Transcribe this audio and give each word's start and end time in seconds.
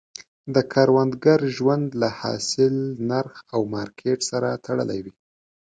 د 0.53 0.55
کروندګر 0.73 1.39
ژوند 1.55 1.85
له 2.01 2.09
حاصل، 2.19 2.75
نرخ 3.09 3.35
او 3.53 3.61
مارکیټ 3.73 4.19
سره 4.31 4.49
تړلی 4.65 4.99
وي. 5.05 5.13